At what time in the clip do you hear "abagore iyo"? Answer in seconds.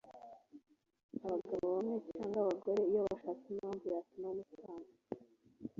2.43-2.99